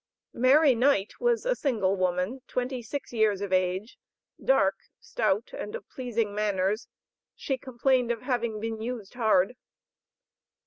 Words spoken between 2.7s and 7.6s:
six years of age, dark, stout, and of pleasing manners; she